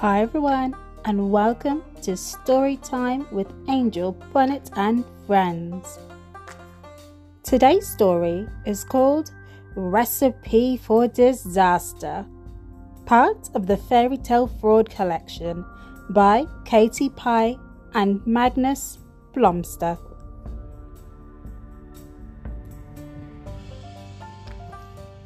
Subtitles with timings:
[0.00, 0.76] Hi everyone,
[1.06, 5.98] and welcome to Story Time with Angel Bonnet and Friends.
[7.42, 9.32] Today's story is called
[9.74, 12.24] Recipe for Disaster,
[13.06, 15.64] part of the Fairy Tale Fraud Collection
[16.10, 17.56] by Katie Pye
[17.94, 18.98] and Magnus
[19.34, 19.98] Blomster.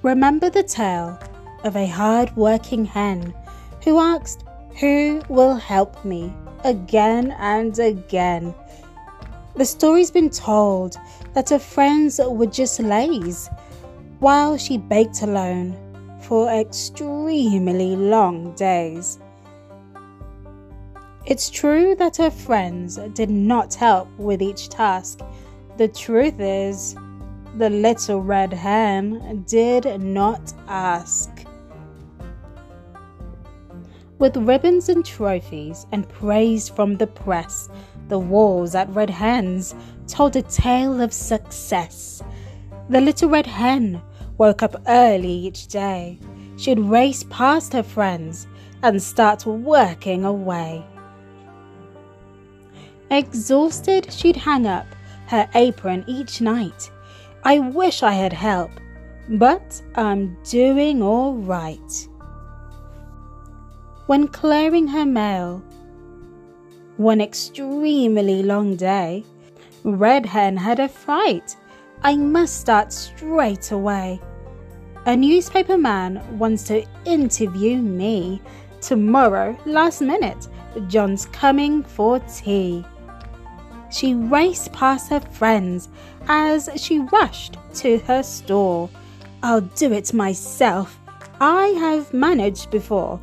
[0.00, 1.18] Remember the tale
[1.62, 3.34] of a hard working hen
[3.84, 4.44] who asked
[4.80, 6.32] who will help me
[6.64, 8.54] again and again?
[9.56, 10.96] The story's been told
[11.34, 13.48] that her friends were just lays
[14.18, 15.76] while she baked alone
[16.22, 19.18] for extremely long days.
[21.26, 25.20] It's true that her friends did not help with each task.
[25.76, 26.94] The truth is,
[27.58, 31.30] the little red hen did not ask.
[34.22, 37.68] With ribbons and trophies and praise from the press,
[38.06, 39.74] the walls at Red Hen's
[40.06, 42.22] told a tale of success.
[42.88, 44.00] The little red hen
[44.38, 46.20] woke up early each day.
[46.56, 48.46] She'd race past her friends
[48.84, 50.86] and start working away.
[53.10, 54.86] Exhausted, she'd hang up
[55.26, 56.92] her apron each night.
[57.42, 58.70] I wish I had help,
[59.30, 62.08] but I'm doing all right
[64.12, 65.62] when clearing her mail.
[66.98, 69.24] One extremely long day,
[69.84, 71.56] Red Hen had a fright.
[72.02, 74.20] I must start straight away.
[75.06, 78.42] A newspaper man wants to interview me.
[78.82, 80.46] Tomorrow, last minute,
[80.88, 82.84] John's coming for tea.
[83.90, 85.88] She raced past her friends
[86.28, 88.90] as she rushed to her store.
[89.42, 91.00] I'll do it myself.
[91.40, 93.18] I have managed before.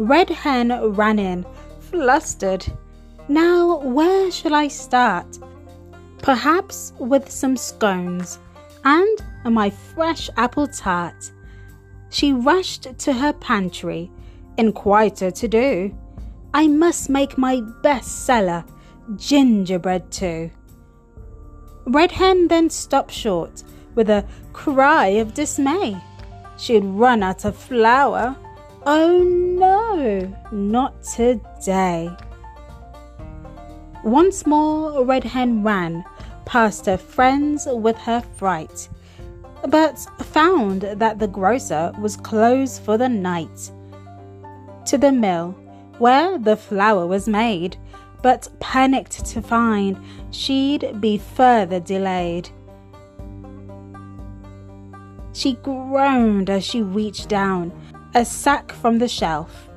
[0.00, 1.44] Red Hen ran in,
[1.78, 2.64] flustered.
[3.28, 5.38] Now, where shall I start?
[6.22, 8.38] Perhaps with some scones
[8.82, 11.30] and my fresh apple tart.
[12.08, 14.10] She rushed to her pantry,
[14.56, 15.94] in quite a to do.
[16.54, 18.64] I must make my best seller,
[19.16, 20.50] gingerbread too.
[21.84, 24.24] Red Hen then stopped short with a
[24.54, 26.00] cry of dismay.
[26.56, 28.34] She'd run out of flour
[28.86, 32.10] Oh no, not today.
[34.02, 36.02] Once more, Red Hen ran
[36.46, 38.88] past her friends with her fright,
[39.68, 43.70] but found that the grocer was closed for the night.
[44.86, 45.54] To the mill,
[45.98, 47.76] where the flour was made,
[48.22, 49.98] but panicked to find
[50.30, 52.48] she'd be further delayed.
[55.34, 57.72] She groaned as she reached down
[58.14, 59.68] a sack from the shelf.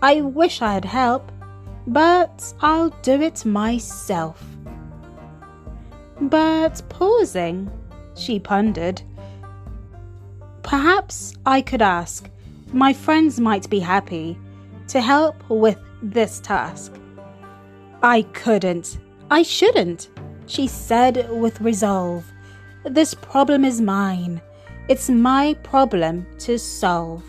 [0.00, 1.32] I wish I had help,
[1.86, 4.44] but I'll do it myself.
[6.20, 7.70] But pausing,
[8.14, 9.02] she pondered.
[10.62, 12.30] Perhaps I could ask.
[12.72, 14.38] My friends might be happy
[14.88, 16.92] to help with this task.
[18.02, 18.98] I couldn't.
[19.30, 20.10] I shouldn't,
[20.46, 22.24] she said with resolve.
[22.84, 24.40] This problem is mine.
[24.88, 27.24] It's my problem to solve.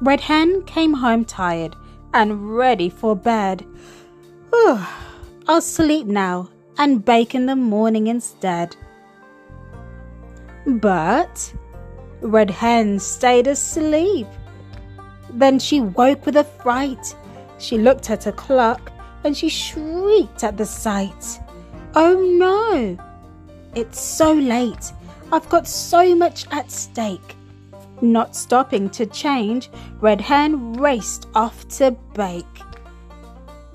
[0.00, 1.76] Red Hen came home tired
[2.12, 3.66] and ready for bed.
[5.46, 8.76] I'll sleep now and bake in the morning instead.
[10.66, 11.54] But
[12.20, 14.26] Red Hen stayed asleep.
[15.30, 17.14] Then she woke with a fright.
[17.58, 18.90] She looked at her clock
[19.24, 21.40] and she shrieked at the sight.
[21.94, 22.96] Oh no!
[23.74, 24.92] It's so late.
[25.32, 27.36] I've got so much at stake.
[28.00, 32.44] Not stopping to change, Red Hen raced off to bake.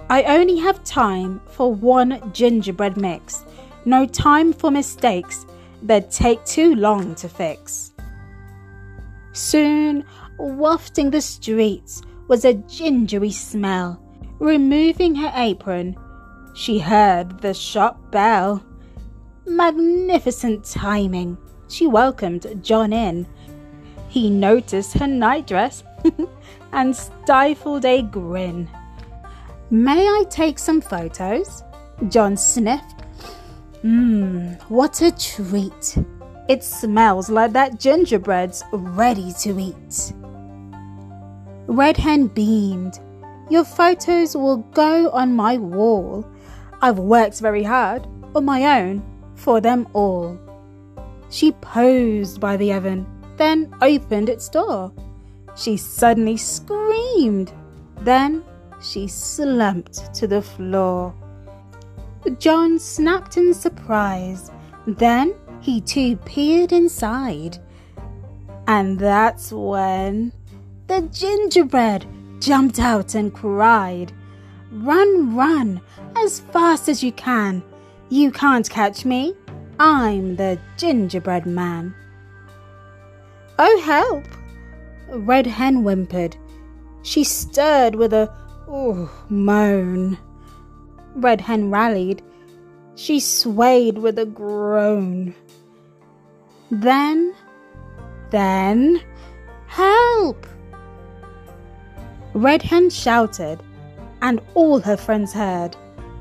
[0.10, 3.46] I only have time for one gingerbread mix.
[3.86, 5.46] No time for mistakes,
[5.82, 7.94] they'd take too long to fix.
[9.32, 10.04] Soon,
[10.38, 14.02] wafting the streets was a gingery smell.
[14.40, 15.96] Removing her apron,
[16.56, 18.64] she heard the shop bell.
[19.46, 21.38] Magnificent timing.
[21.68, 23.28] She welcomed John in
[24.10, 25.84] he noticed her nightdress
[26.74, 28.68] and stifled a grin.
[29.70, 31.64] May I take some photos?
[32.10, 33.04] John sniffed.
[33.84, 35.98] Mmm, what a treat.
[36.50, 40.14] It smells like that gingerbread's ready to eat.
[41.68, 43.00] Red Hen beamed.
[43.52, 46.28] Your photos will go on my wall.
[46.82, 49.04] I've worked very hard on my own
[49.36, 50.40] for them all.
[51.30, 53.06] She posed by the oven
[53.40, 54.92] then opened its door.
[55.56, 57.52] she suddenly screamed.
[58.02, 58.44] Then
[58.82, 61.14] she slumped to the floor.
[62.38, 64.52] John snapped in surprise.
[64.86, 67.58] Then he too peered inside.
[68.68, 70.32] And that's when
[70.88, 72.06] the gingerbread
[72.40, 74.12] jumped out and cried,
[74.72, 75.82] Run, run,
[76.16, 77.64] as fast as you can.
[78.10, 79.36] You can't catch me.
[79.80, 81.96] I'm the gingerbread man.
[83.62, 84.24] Oh, help!
[85.10, 86.38] Red Hen whimpered.
[87.02, 88.34] She stirred with a
[88.70, 90.18] oh, moan.
[91.14, 92.22] Red Hen rallied.
[92.96, 95.36] She swayed with a groan.
[96.72, 97.36] Then,
[98.32, 99.02] then,
[99.68, 100.48] help!
[102.34, 103.62] Red Hen shouted,
[104.22, 105.76] and all her friends heard.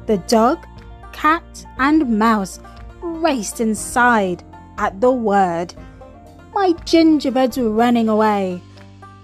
[0.06, 0.66] The dog,
[1.12, 2.58] cat, and mouse
[3.00, 4.42] raced inside
[4.78, 5.72] at the word.
[6.58, 8.60] My gingerbread's were running away,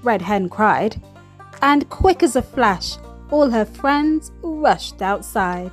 [0.04, 1.02] Red Hen cried,
[1.62, 2.96] and quick as a flash,
[3.28, 5.72] all her friends rushed outside.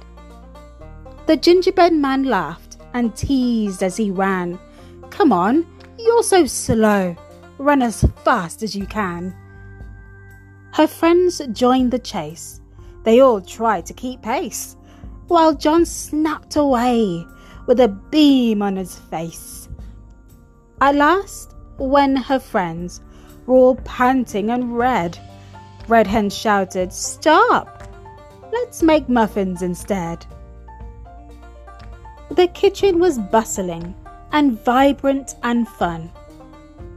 [1.28, 4.58] The gingerbread man laughed and teased as he ran.
[5.12, 5.68] Come on,
[6.00, 7.16] you're so slow.
[7.60, 9.31] Run as fast as you can.
[10.74, 12.60] Her friends joined the chase.
[13.04, 14.75] They all tried to keep pace,
[15.28, 17.24] while John snapped away
[17.68, 19.69] with a beam on his face.
[20.81, 23.01] At last, when her friends
[23.45, 25.16] were all panting and red,
[25.88, 27.83] Red Hen shouted, Stop!
[28.51, 30.25] Let's make muffins instead.
[32.31, 33.94] The kitchen was bustling
[34.31, 36.12] and vibrant and fun.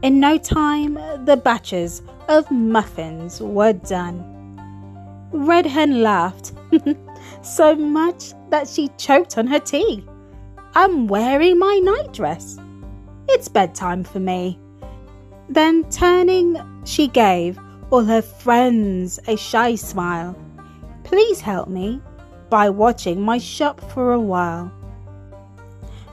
[0.00, 0.94] In no time,
[1.26, 4.24] the batches of muffins were done.
[5.30, 6.52] Red Hen laughed
[7.42, 10.06] so much that she choked on her tea.
[10.74, 12.58] I'm wearing my nightdress.
[13.28, 14.58] It's bedtime for me.
[15.48, 17.58] Then turning, she gave
[17.90, 20.36] all her friends a shy smile.
[21.04, 22.00] Please help me
[22.50, 24.72] by watching my shop for a while.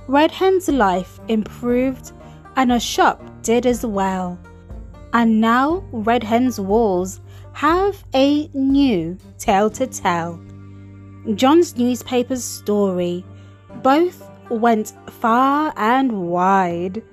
[0.07, 2.11] Red Hen's life improved
[2.55, 4.37] and her shop did as well.
[5.13, 7.21] And now Red Hen's walls
[7.53, 10.39] have a new tale to tell.
[11.35, 13.25] John's newspaper's story
[13.83, 17.03] both went far and wide.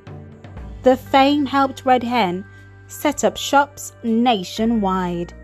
[0.83, 2.45] The fame helped Red Hen
[2.87, 5.35] set up shops nationwide.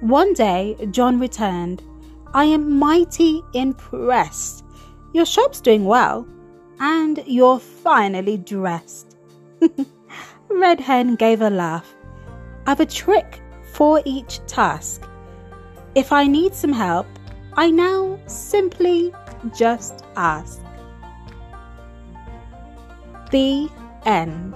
[0.00, 1.82] One day, John returned.
[2.34, 4.64] I am mighty impressed.
[5.14, 6.26] Your shop's doing well,
[6.80, 9.16] and you're finally dressed.
[10.50, 11.94] Red Hen gave a laugh.
[12.66, 13.40] I've a trick
[13.72, 15.08] for each task.
[15.94, 17.06] If I need some help,
[17.54, 19.12] I now simply
[19.56, 20.60] just ask.
[23.30, 23.68] The
[24.06, 24.54] end.